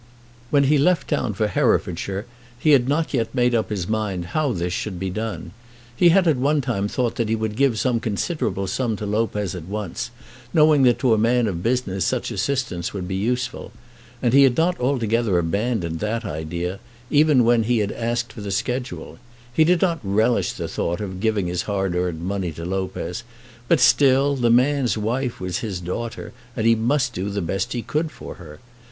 When 0.49 0.63
he 0.63 0.79
left 0.79 1.09
town 1.09 1.35
for 1.35 1.45
Herefordshire 1.47 2.25
he 2.57 2.71
had 2.71 2.89
not 2.89 3.13
yet 3.13 3.35
made 3.35 3.53
up 3.53 3.69
his 3.69 3.87
mind 3.87 4.25
how 4.33 4.51
this 4.51 4.73
should 4.73 4.97
be 4.97 5.11
done. 5.11 5.51
He 5.95 6.09
had 6.09 6.27
at 6.27 6.37
one 6.37 6.59
time 6.59 6.87
thought 6.87 7.17
that 7.17 7.29
he 7.29 7.35
would 7.35 7.55
give 7.55 7.77
some 7.77 7.99
considerable 7.99 8.65
sum 8.65 8.95
to 8.95 9.05
Lopez 9.05 9.53
at 9.53 9.65
once, 9.65 10.09
knowing 10.55 10.81
that 10.89 10.97
to 11.01 11.13
a 11.13 11.19
man 11.19 11.45
in 11.45 11.61
business 11.61 12.03
such 12.03 12.31
assistance 12.31 12.95
would 12.95 13.07
be 13.07 13.15
useful. 13.15 13.71
And 14.23 14.33
he 14.33 14.41
had 14.41 14.57
not 14.57 14.79
altogether 14.79 15.37
abandoned 15.37 15.99
that 15.99 16.25
idea, 16.25 16.79
even 17.11 17.43
when 17.45 17.61
he 17.61 17.77
had 17.77 17.91
asked 17.91 18.33
for 18.33 18.41
the 18.41 18.49
schedule. 18.49 19.19
He 19.53 19.63
did 19.63 19.83
not 19.83 19.99
relish 20.03 20.53
the 20.53 20.67
thought 20.67 20.99
of 20.99 21.19
giving 21.19 21.45
his 21.45 21.61
hard 21.61 21.93
earned 21.95 22.21
money 22.23 22.51
to 22.53 22.65
Lopez, 22.65 23.23
but, 23.67 23.79
still, 23.79 24.35
the 24.35 24.49
man's 24.49 24.97
wife 24.97 25.39
was 25.39 25.59
his 25.59 25.79
daughter, 25.79 26.33
and 26.55 26.65
he 26.65 26.73
must 26.73 27.13
do 27.13 27.29
the 27.29 27.39
best 27.43 27.67
that 27.71 27.77
he 27.77 27.81
could 27.83 28.09
for 28.09 28.33
her. 28.41 28.59